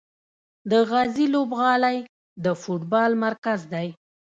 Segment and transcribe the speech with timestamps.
[0.71, 1.97] د غازي لوبغالی
[2.43, 3.87] د فوټبال مرکز دی.